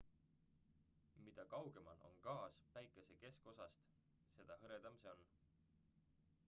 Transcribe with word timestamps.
mida 1.25 1.43
kaugemal 1.51 1.99
on 2.09 2.17
gaas 2.29 2.57
päikese 2.77 3.19
keskosast 3.25 3.85
seda 4.39 4.61
hõredam 4.65 5.01
see 5.05 5.15
on 5.17 5.25